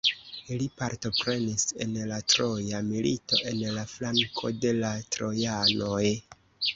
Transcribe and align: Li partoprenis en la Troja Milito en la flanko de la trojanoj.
Li 0.59 0.67
partoprenis 0.81 1.67
en 1.85 1.91
la 2.11 2.17
Troja 2.33 2.79
Milito 2.87 3.39
en 3.51 3.59
la 3.75 3.83
flanko 3.91 4.51
de 4.65 4.73
la 4.79 4.93
trojanoj. 5.17 6.03